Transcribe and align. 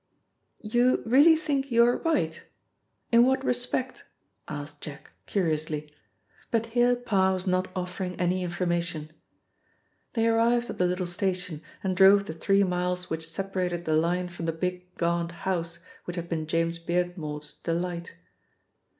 "You 0.63 1.03
really 1.05 1.35
think 1.35 1.69
you 1.69 1.83
are 1.85 1.97
right? 1.99 2.43
In 3.11 3.23
what 3.23 3.45
respect?" 3.45 4.03
asked 4.47 4.81
Jack 4.81 5.11
curiously, 5.27 5.93
but 6.49 6.65
here 6.73 6.95
Parr 6.95 7.33
was 7.33 7.45
not 7.45 7.67
offering 7.75 8.15
any 8.19 8.41
information. 8.41 9.11
They 10.13 10.25
arrived 10.27 10.71
at 10.71 10.79
the 10.79 10.87
little 10.87 11.05
station 11.05 11.61
and 11.83 11.95
drove 11.95 12.25
the 12.25 12.33
three 12.33 12.63
miles 12.63 13.11
which 13.11 13.29
separated 13.29 13.85
the 13.85 13.93
line 13.93 14.27
from 14.29 14.47
the 14.47 14.53
big 14.53 14.95
gaunt 14.97 15.33
house 15.45 15.83
which 16.05 16.15
had 16.15 16.27
been 16.27 16.47
James 16.47 16.79
Beardmore's 16.79 17.51
delight. 17.63 18.15